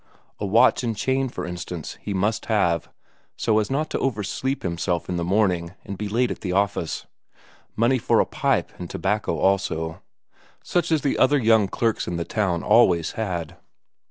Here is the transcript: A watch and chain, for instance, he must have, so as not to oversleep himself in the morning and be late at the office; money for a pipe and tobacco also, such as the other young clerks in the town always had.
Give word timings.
A 0.39 0.47
watch 0.47 0.83
and 0.83 0.97
chain, 0.97 1.29
for 1.29 1.45
instance, 1.45 1.99
he 2.01 2.11
must 2.11 2.47
have, 2.47 2.89
so 3.37 3.59
as 3.59 3.69
not 3.69 3.91
to 3.91 3.99
oversleep 3.99 4.63
himself 4.63 5.07
in 5.07 5.17
the 5.17 5.23
morning 5.23 5.75
and 5.85 5.95
be 5.95 6.09
late 6.09 6.31
at 6.31 6.41
the 6.41 6.53
office; 6.53 7.05
money 7.75 7.99
for 7.99 8.19
a 8.19 8.25
pipe 8.25 8.71
and 8.79 8.89
tobacco 8.89 9.37
also, 9.37 10.01
such 10.63 10.91
as 10.91 11.01
the 11.03 11.19
other 11.19 11.37
young 11.37 11.67
clerks 11.67 12.07
in 12.07 12.15
the 12.17 12.25
town 12.25 12.63
always 12.63 13.11
had. 13.11 13.57